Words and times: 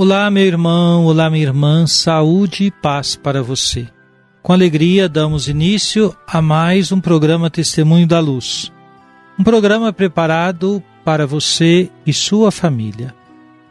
Olá, 0.00 0.30
meu 0.30 0.44
irmão, 0.44 1.06
olá, 1.06 1.28
minha 1.28 1.42
irmã, 1.42 1.84
saúde 1.84 2.62
e 2.62 2.70
paz 2.70 3.16
para 3.16 3.42
você. 3.42 3.88
Com 4.44 4.52
alegria, 4.52 5.08
damos 5.08 5.48
início 5.48 6.14
a 6.24 6.40
mais 6.40 6.92
um 6.92 7.00
programa 7.00 7.50
Testemunho 7.50 8.06
da 8.06 8.20
Luz. 8.20 8.70
Um 9.36 9.42
programa 9.42 9.92
preparado 9.92 10.80
para 11.04 11.26
você 11.26 11.90
e 12.06 12.12
sua 12.12 12.52
família. 12.52 13.12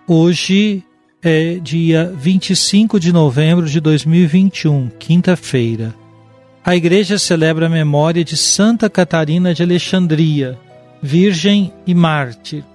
Hoje 0.05 0.83
é 1.23 1.59
dia 1.64 2.14
25 2.17 3.00
de 3.00 3.14
novembro 3.14 3.66
de 3.66 3.80
2021, 3.80 4.89
quinta-feira. 5.00 5.95
A 6.61 6.75
igreja 6.75 7.17
celebra 7.17 7.67
a 7.67 7.70
memória 7.70 8.25
de 8.25 8.36
Santa 8.36 8.89
Catarina 8.89 9.53
de 9.53 9.64
Alexandria, 9.64 10.59
virgem 11.02 11.72
e 11.88 11.95
mártir. 11.95 12.66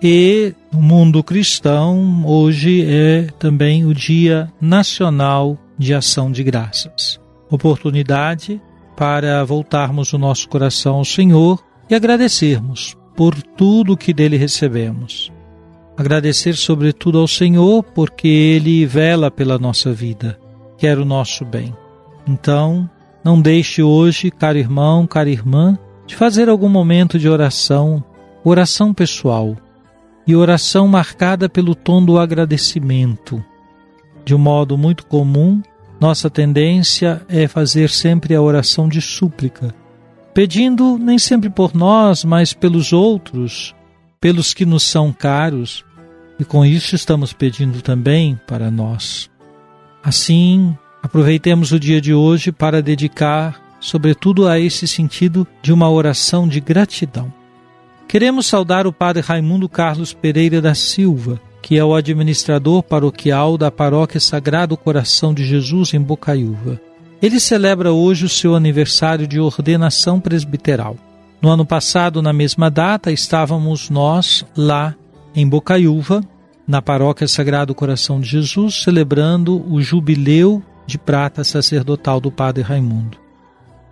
E 0.00 0.54
no 0.76 0.82
mundo 0.82 1.24
cristão, 1.24 2.22
hoje 2.26 2.84
é 2.86 3.28
também 3.38 3.86
o 3.86 3.94
Dia 3.94 4.52
Nacional 4.60 5.58
de 5.78 5.94
Ação 5.94 6.30
de 6.30 6.44
Graças. 6.44 7.18
Oportunidade 7.50 8.60
para 8.94 9.42
voltarmos 9.42 10.12
o 10.12 10.18
nosso 10.18 10.46
coração 10.48 10.96
ao 10.96 11.04
Senhor 11.04 11.64
e 11.88 11.94
agradecermos 11.94 12.94
por 13.16 13.34
tudo 13.42 13.96
que 13.96 14.12
dele 14.12 14.36
recebemos. 14.36 15.32
Agradecer 15.96 16.54
sobretudo 16.54 17.18
ao 17.18 17.28
Senhor 17.28 17.82
porque 17.82 18.28
ele 18.28 18.84
vela 18.84 19.30
pela 19.30 19.58
nossa 19.58 19.94
vida, 19.94 20.38
quer 20.76 20.98
o 20.98 21.06
nosso 21.06 21.42
bem. 21.42 21.74
Então, 22.28 22.88
não 23.24 23.40
deixe 23.40 23.82
hoje, 23.82 24.30
caro 24.30 24.58
irmão, 24.58 25.06
cara 25.06 25.30
irmã, 25.30 25.78
de 26.06 26.14
fazer 26.14 26.50
algum 26.50 26.68
momento 26.68 27.18
de 27.18 27.28
oração, 27.30 28.04
oração 28.44 28.92
pessoal 28.92 29.56
e 30.26 30.34
oração 30.34 30.88
marcada 30.88 31.48
pelo 31.48 31.74
tom 31.74 32.04
do 32.04 32.18
agradecimento. 32.18 33.42
De 34.24 34.34
um 34.34 34.38
modo 34.38 34.76
muito 34.76 35.06
comum, 35.06 35.62
nossa 36.00 36.28
tendência 36.28 37.22
é 37.28 37.46
fazer 37.46 37.88
sempre 37.88 38.34
a 38.34 38.42
oração 38.42 38.88
de 38.88 39.00
súplica, 39.00 39.74
pedindo 40.34 40.98
nem 40.98 41.18
sempre 41.18 41.48
por 41.48 41.74
nós, 41.74 42.24
mas 42.24 42.52
pelos 42.52 42.92
outros, 42.92 43.74
pelos 44.20 44.52
que 44.52 44.66
nos 44.66 44.82
são 44.82 45.12
caros, 45.12 45.84
e 46.38 46.44
com 46.44 46.64
isso 46.66 46.94
estamos 46.94 47.32
pedindo 47.32 47.80
também 47.80 48.38
para 48.46 48.70
nós. 48.70 49.30
Assim, 50.02 50.76
aproveitemos 51.02 51.72
o 51.72 51.80
dia 51.80 52.00
de 52.00 52.12
hoje 52.12 52.52
para 52.52 52.82
dedicar, 52.82 53.60
sobretudo, 53.80 54.46
a 54.46 54.60
esse 54.60 54.86
sentido 54.86 55.46
de 55.62 55.72
uma 55.72 55.88
oração 55.88 56.46
de 56.46 56.60
gratidão. 56.60 57.32
Queremos 58.08 58.46
saudar 58.46 58.86
o 58.86 58.92
Padre 58.92 59.20
Raimundo 59.20 59.68
Carlos 59.68 60.12
Pereira 60.12 60.60
da 60.62 60.74
Silva, 60.74 61.40
que 61.60 61.76
é 61.76 61.84
o 61.84 61.92
administrador 61.92 62.80
paroquial 62.82 63.58
da 63.58 63.68
Paróquia 63.68 64.20
Sagrado 64.20 64.76
Coração 64.76 65.34
de 65.34 65.44
Jesus 65.44 65.92
em 65.92 66.00
Bocaiúva. 66.00 66.80
Ele 67.20 67.40
celebra 67.40 67.92
hoje 67.92 68.24
o 68.24 68.28
seu 68.28 68.54
aniversário 68.54 69.26
de 69.26 69.40
ordenação 69.40 70.20
presbiteral. 70.20 70.96
No 71.42 71.48
ano 71.48 71.66
passado, 71.66 72.22
na 72.22 72.32
mesma 72.32 72.70
data, 72.70 73.10
estávamos 73.10 73.90
nós 73.90 74.46
lá 74.56 74.94
em 75.34 75.46
Bocaiúva, 75.48 76.22
na 76.66 76.80
Paróquia 76.80 77.26
Sagrado 77.26 77.74
Coração 77.74 78.20
de 78.20 78.28
Jesus, 78.28 78.82
celebrando 78.82 79.64
o 79.68 79.82
jubileu 79.82 80.62
de 80.86 80.96
prata 80.96 81.42
sacerdotal 81.42 82.20
do 82.20 82.30
Padre 82.30 82.62
Raimundo. 82.62 83.25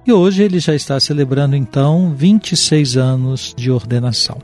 E 0.07 0.13
hoje 0.13 0.43
ele 0.43 0.59
já 0.59 0.75
está 0.75 1.01
celebrando 1.01 1.57
então 1.57 2.15
26 2.15 2.97
anos 2.99 3.55
de 3.57 3.71
ordenação. 3.71 4.39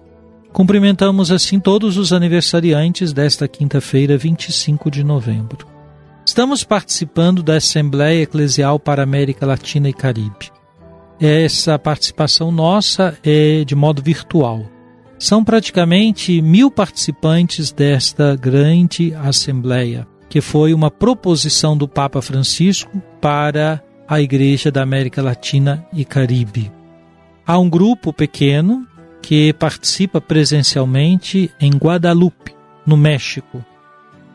Cumprimentamos 0.53 1.31
assim 1.31 1.61
todos 1.61 1.99
os 1.99 2.13
aniversariantes 2.13 3.13
desta 3.13 3.47
quinta-feira, 3.47 4.17
25 4.17 4.91
de 4.91 5.05
novembro. 5.05 5.67
Estamos 6.25 6.65
participando 6.65 7.43
da 7.43 7.57
Assembleia 7.57 8.23
Eclesial 8.23 8.79
para 8.81 9.03
América 9.03 9.45
Latina 9.45 9.89
e 9.89 9.93
Caribe. 9.93 10.51
Essa 11.21 11.79
participação 11.79 12.51
nossa 12.51 13.17
é 13.23 13.63
de 13.63 13.75
modo 13.75 14.03
virtual. 14.03 14.65
São 15.19 15.45
praticamente 15.45 16.41
mil 16.41 16.71
participantes 16.71 17.71
desta 17.71 18.35
grande 18.35 19.15
Assembleia, 19.15 20.07
que 20.31 20.41
foi 20.41 20.73
uma 20.73 20.91
proposição 20.91 21.77
do 21.77 21.87
Papa 21.87 22.23
Francisco 22.23 23.03
para 23.21 23.83
a 24.11 24.21
Igreja 24.21 24.73
da 24.73 24.83
América 24.83 25.23
Latina 25.23 25.87
e 25.93 26.05
Caribe. 26.05 26.69
Há 27.47 27.57
um 27.61 27.71
grupo 27.71 28.13
pequeno 28.13 28.85
que 29.23 29.53
participa 29.53 30.21
presencialmente 30.21 31.49
em 31.61 31.71
Guadalupe, 31.71 32.53
no 32.85 32.97
México. 32.97 33.65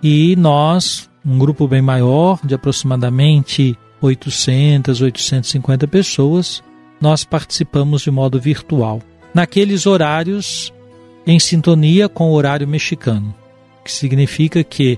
E 0.02 0.34
nós, 0.38 1.10
um 1.26 1.38
grupo 1.38 1.68
bem 1.68 1.82
maior, 1.82 2.40
de 2.42 2.56
aproximadamente 2.56 3.78
800, 4.02 5.02
850 5.02 5.88
pessoas, 5.90 6.64
nós 7.02 7.26
participamos 7.26 8.02
de 8.02 8.12
modo 8.12 8.40
virtual. 8.40 9.02
Naqueles 9.34 9.86
horários 9.86 10.72
em 11.28 11.38
sintonia 11.38 12.08
com 12.08 12.30
o 12.30 12.34
horário 12.34 12.66
mexicano, 12.66 13.36
que 13.84 13.92
significa 13.92 14.64
que 14.64 14.98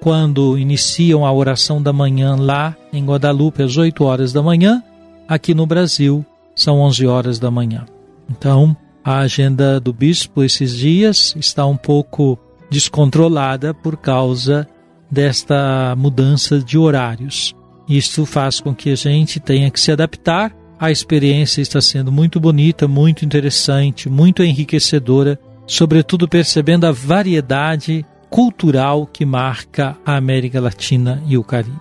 quando 0.00 0.58
iniciam 0.58 1.26
a 1.26 1.32
oração 1.32 1.82
da 1.82 1.92
manhã 1.92 2.36
lá 2.36 2.76
em 2.92 3.04
Guadalupe 3.04 3.62
às 3.62 3.76
8 3.76 4.04
horas 4.04 4.32
da 4.32 4.42
manhã, 4.42 4.82
aqui 5.26 5.54
no 5.54 5.66
Brasil 5.66 6.24
são 6.54 6.80
11 6.80 7.06
horas 7.06 7.38
da 7.38 7.50
manhã. 7.50 7.84
Então, 8.30 8.76
a 9.04 9.20
agenda 9.20 9.80
do 9.80 9.92
bispo 9.92 10.42
esses 10.42 10.76
dias 10.76 11.34
está 11.36 11.64
um 11.66 11.76
pouco 11.76 12.38
descontrolada 12.70 13.72
por 13.72 13.96
causa 13.96 14.68
desta 15.10 15.94
mudança 15.96 16.58
de 16.58 16.76
horários. 16.76 17.54
Isto 17.88 18.26
faz 18.26 18.60
com 18.60 18.74
que 18.74 18.90
a 18.90 18.94
gente 18.94 19.40
tenha 19.40 19.70
que 19.70 19.80
se 19.80 19.90
adaptar. 19.90 20.54
A 20.78 20.90
experiência 20.90 21.62
está 21.62 21.80
sendo 21.80 22.12
muito 22.12 22.38
bonita, 22.38 22.86
muito 22.86 23.24
interessante, 23.24 24.08
muito 24.08 24.42
enriquecedora, 24.42 25.38
sobretudo 25.66 26.28
percebendo 26.28 26.84
a 26.86 26.92
variedade 26.92 28.04
cultural 28.30 29.06
que 29.06 29.24
marca 29.24 29.96
a 30.04 30.16
América 30.16 30.60
Latina 30.60 31.22
e 31.26 31.36
o 31.36 31.44
Caribe. 31.44 31.78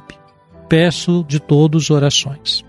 Peço 0.69 1.23
de 1.27 1.39
todos 1.39 1.89
orações. 1.89 2.65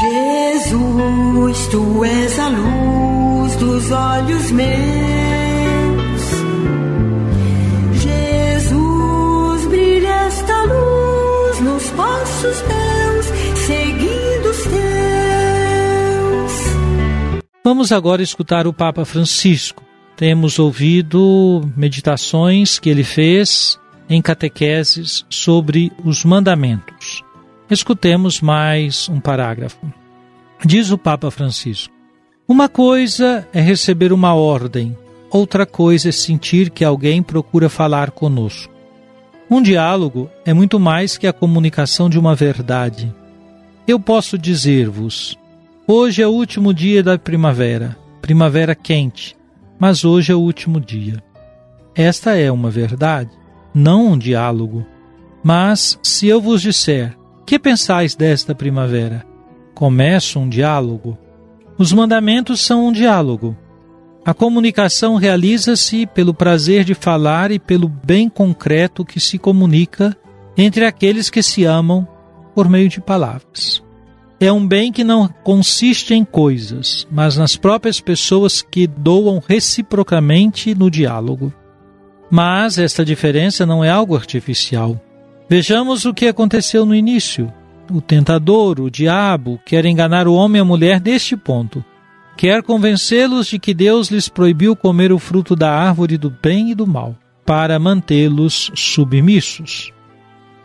Jesus, 0.00 1.66
tu 1.68 2.04
és 2.04 2.38
a 2.38 2.48
luz 2.48 3.56
dos 3.56 3.90
olhos 3.90 4.50
meus. 4.50 5.13
Vamos 17.74 17.90
agora 17.90 18.22
escutar 18.22 18.68
o 18.68 18.72
Papa 18.72 19.04
Francisco. 19.04 19.82
Temos 20.16 20.60
ouvido 20.60 21.68
meditações 21.76 22.78
que 22.78 22.88
ele 22.88 23.02
fez 23.02 23.80
em 24.08 24.22
catequeses 24.22 25.26
sobre 25.28 25.90
os 26.04 26.24
mandamentos. 26.24 27.24
Escutemos 27.68 28.40
mais 28.40 29.08
um 29.08 29.18
parágrafo. 29.18 29.92
Diz 30.64 30.92
o 30.92 30.96
Papa 30.96 31.32
Francisco: 31.32 31.92
Uma 32.46 32.68
coisa 32.68 33.44
é 33.52 33.60
receber 33.60 34.12
uma 34.12 34.34
ordem, 34.34 34.96
outra 35.28 35.66
coisa 35.66 36.10
é 36.10 36.12
sentir 36.12 36.70
que 36.70 36.84
alguém 36.84 37.24
procura 37.24 37.68
falar 37.68 38.12
conosco. 38.12 38.72
Um 39.50 39.60
diálogo 39.60 40.30
é 40.44 40.54
muito 40.54 40.78
mais 40.78 41.18
que 41.18 41.26
a 41.26 41.32
comunicação 41.32 42.08
de 42.08 42.20
uma 42.20 42.36
verdade. 42.36 43.12
Eu 43.84 43.98
posso 43.98 44.38
dizer-vos: 44.38 45.36
hoje 45.86 46.22
é 46.22 46.26
o 46.26 46.30
último 46.30 46.72
dia 46.72 47.02
da 47.02 47.18
primavera, 47.18 47.96
primavera 48.20 48.74
quente, 48.74 49.36
mas 49.78 50.04
hoje 50.04 50.32
é 50.32 50.34
o 50.34 50.40
último 50.40 50.80
dia. 50.80 51.22
Esta 51.94 52.36
é 52.36 52.50
uma 52.50 52.70
verdade, 52.70 53.30
não 53.74 54.12
um 54.12 54.18
diálogo. 54.18 54.84
Mas 55.42 55.98
se 56.02 56.26
eu 56.26 56.40
vos 56.40 56.62
disser, 56.62 57.16
que 57.46 57.58
pensais 57.58 58.14
desta 58.14 58.54
primavera? 58.54 59.24
Começa 59.74 60.38
um 60.38 60.48
diálogo. 60.48 61.18
Os 61.76 61.92
mandamentos 61.92 62.60
são 62.60 62.86
um 62.86 62.92
diálogo. 62.92 63.56
A 64.24 64.32
comunicação 64.32 65.16
realiza-se 65.16 66.06
pelo 66.06 66.32
prazer 66.32 66.82
de 66.82 66.94
falar 66.94 67.50
e 67.50 67.58
pelo 67.58 67.88
bem 67.88 68.28
concreto 68.28 69.04
que 69.04 69.20
se 69.20 69.38
comunica 69.38 70.16
entre 70.56 70.86
aqueles 70.86 71.28
que 71.28 71.42
se 71.42 71.64
amam 71.64 72.08
por 72.54 72.68
meio 72.68 72.88
de 72.88 73.00
palavras. 73.00 73.82
É 74.40 74.52
um 74.52 74.66
bem 74.66 74.92
que 74.92 75.04
não 75.04 75.28
consiste 75.28 76.12
em 76.12 76.24
coisas, 76.24 77.06
mas 77.10 77.36
nas 77.36 77.56
próprias 77.56 78.00
pessoas 78.00 78.62
que 78.62 78.86
doam 78.86 79.42
reciprocamente 79.46 80.74
no 80.74 80.90
diálogo. 80.90 81.52
Mas 82.30 82.78
esta 82.78 83.04
diferença 83.04 83.64
não 83.64 83.84
é 83.84 83.90
algo 83.90 84.16
artificial. 84.16 85.00
Vejamos 85.48 86.04
o 86.04 86.12
que 86.12 86.26
aconteceu 86.26 86.84
no 86.84 86.94
início. 86.94 87.52
O 87.90 88.00
tentador, 88.00 88.80
o 88.80 88.90
diabo, 88.90 89.60
quer 89.64 89.84
enganar 89.84 90.26
o 90.26 90.34
homem 90.34 90.58
e 90.58 90.62
a 90.62 90.64
mulher 90.64 90.98
deste 90.98 91.36
ponto. 91.36 91.84
Quer 92.36 92.62
convencê-los 92.62 93.46
de 93.46 93.58
que 93.58 93.72
Deus 93.72 94.08
lhes 94.08 94.28
proibiu 94.28 94.74
comer 94.74 95.12
o 95.12 95.18
fruto 95.18 95.54
da 95.54 95.70
árvore 95.70 96.18
do 96.18 96.28
bem 96.28 96.70
e 96.70 96.74
do 96.74 96.86
mal, 96.86 97.14
para 97.46 97.78
mantê-los 97.78 98.72
submissos. 98.74 99.93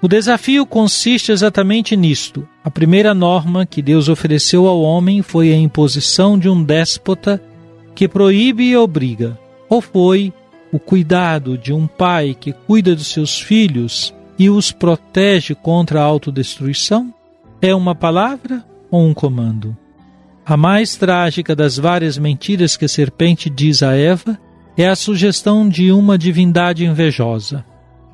O 0.01 0.07
desafio 0.07 0.66
consiste 0.66 1.31
exatamente 1.31 1.96
nisto. 1.98 2.48
A 2.63 2.72
primeira 2.72 3.13
norma 3.13 3.66
que 3.66 3.81
Deus 3.81 4.07
ofereceu 4.07 4.66
ao 4.66 4.81
homem 4.81 5.22
foi 5.22 5.51
a 5.51 5.57
imposição 5.57 6.40
de 6.40 6.48
um 6.48 6.63
déspota 6.63 7.42
que 7.94 8.07
proíbe 8.07 8.63
e 8.63 8.78
obriga, 8.78 9.38
ou 9.68 9.81
foi 9.81 10.31
o 10.72 10.80
cuidado 10.80 11.57
de 11.57 11.74
um 11.74 11.86
pai 11.86 12.36
que 12.40 12.54
cuida 12.54 12.96
dos 12.96 13.07
seus 13.07 13.42
filhos 13.42 14.13
e 14.38 14.50
os 14.50 14.72
protege 14.72 15.54
contra 15.54 16.00
a 16.00 16.06
autodestruição? 16.06 17.13
É 17.62 17.75
uma 17.75 17.94
palavra 17.94 18.63
ou 18.90 19.06
um 19.06 19.13
comando? 19.13 19.75
A 20.45 20.56
mais 20.56 20.95
trágica 20.95 21.54
das 21.54 21.78
várias 21.78 22.18
mentiras 22.18 22.78
que 22.78 22.86
a 22.86 22.90
serpente 22.90 23.50
diz 23.50 23.84
a 23.84 23.94
Eva 23.95 24.40
é 24.78 24.88
a 24.88 24.95
sugestão 24.95 25.68
de 25.68 25.92
uma 25.92 26.18
divindade 26.18 26.86
invejosa. 26.86 27.66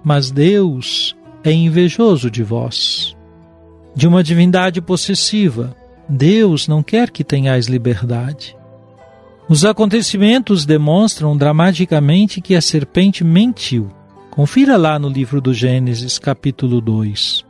Mas 0.03 0.31
Deus 0.31 1.14
é 1.45 1.53
invejoso 1.53 2.29
de 2.29 2.43
vós. 2.43 3.15
De 3.95 4.07
uma 4.07 4.23
divindade 4.23 4.81
possessiva. 4.81 5.75
Deus 6.09 6.67
não 6.67 6.81
quer 6.81 7.11
que 7.11 7.23
tenhais 7.23 7.67
liberdade. 7.67 8.57
Os 9.47 9.63
acontecimentos 9.63 10.65
demonstram 10.65 11.37
dramaticamente 11.37 12.41
que 12.41 12.55
a 12.55 12.61
serpente 12.61 13.23
mentiu. 13.23 13.89
Confira 14.31 14.75
lá 14.75 14.97
no 14.97 15.07
livro 15.07 15.39
do 15.39 15.53
Gênesis, 15.53 16.17
capítulo 16.17 16.81
2, 16.81 17.45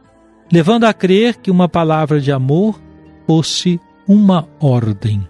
levando 0.52 0.84
a 0.84 0.94
crer 0.94 1.38
que 1.38 1.50
uma 1.50 1.68
palavra 1.68 2.20
de 2.20 2.32
amor 2.32 2.80
fosse 3.26 3.80
uma 4.08 4.48
ordem. 4.60 5.28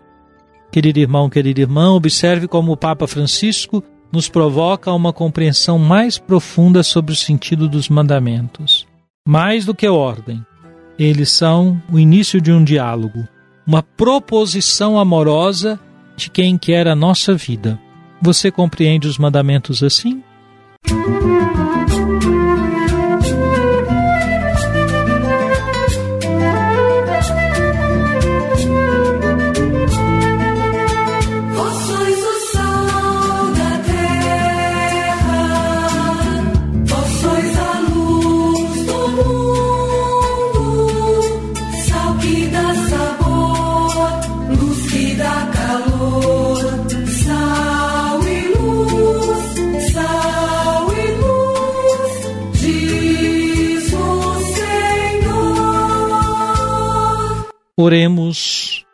Querido 0.72 1.00
irmão, 1.00 1.30
querida 1.30 1.62
irmã, 1.62 1.92
observe 1.92 2.48
como 2.48 2.72
o 2.72 2.78
Papa 2.78 3.08
Francisco 3.08 3.84
nos 4.16 4.30
provoca 4.30 4.94
uma 4.94 5.12
compreensão 5.12 5.78
mais 5.78 6.18
profunda 6.18 6.82
sobre 6.84 7.12
o 7.12 7.16
sentido 7.16 7.68
dos 7.68 7.90
mandamentos. 7.90 8.88
Mais 9.28 9.66
do 9.66 9.76
que 9.76 9.88
ordem, 9.90 10.42
eles 10.98 11.30
são 11.30 11.82
o 11.92 12.00
início 12.00 12.40
de 12.40 12.50
um 12.50 12.64
diálogo, 12.64 13.28
uma 13.68 13.84
proposição 13.84 14.98
amorosa 14.98 15.78
de 16.16 16.30
quem 16.30 16.58
quer 16.58 16.88
a 16.88 16.96
nossa 16.96 17.36
vida. 17.36 17.78
Você 18.22 18.50
compreende 18.50 19.06
os 19.06 19.18
mandamentos 19.18 19.84
assim? 19.84 20.24
Música 20.90 22.45
Oremos. 57.78 58.86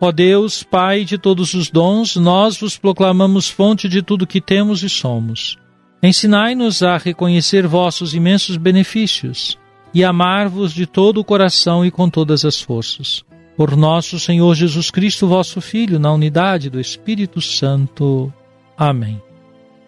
Ó 0.00 0.10
Deus, 0.10 0.64
Pai 0.64 1.04
de 1.04 1.16
todos 1.16 1.54
os 1.54 1.70
dons, 1.70 2.16
nós 2.16 2.58
vos 2.58 2.76
proclamamos 2.76 3.48
fonte 3.48 3.88
de 3.88 4.02
tudo 4.02 4.26
que 4.26 4.40
temos 4.40 4.82
e 4.82 4.88
somos. 4.88 5.56
Ensinai-nos 6.02 6.82
a 6.82 6.96
reconhecer 6.98 7.64
vossos 7.68 8.14
imensos 8.14 8.56
benefícios 8.56 9.56
e 9.94 10.02
amar-vos 10.02 10.72
de 10.72 10.84
todo 10.84 11.18
o 11.20 11.24
coração 11.24 11.86
e 11.86 11.92
com 11.92 12.10
todas 12.10 12.44
as 12.44 12.60
forças. 12.60 13.24
Por 13.56 13.76
nosso 13.76 14.18
Senhor 14.18 14.52
Jesus 14.56 14.90
Cristo, 14.90 15.28
vosso 15.28 15.60
Filho, 15.60 16.00
na 16.00 16.12
unidade 16.12 16.68
do 16.68 16.80
Espírito 16.80 17.40
Santo. 17.40 18.32
Amém. 18.76 19.22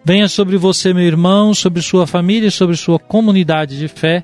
Venha 0.05 0.29
sobre 0.29 0.55
você, 0.55 0.93
meu 0.93 1.03
irmão, 1.03 1.53
sobre 1.53 1.81
sua 1.81 2.07
família 2.07 2.47
e 2.47 2.51
sobre 2.51 2.77
sua 2.77 2.97
comunidade 2.97 3.77
de 3.77 3.89
fé 3.89 4.23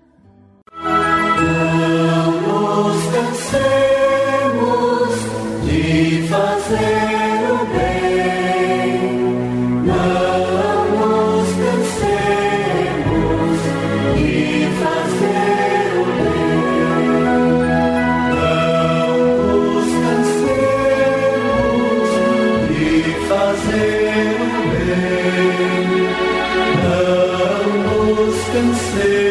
and 28.61 28.75
say 28.75 29.30